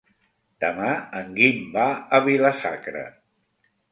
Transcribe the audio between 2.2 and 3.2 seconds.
Vila-sacra.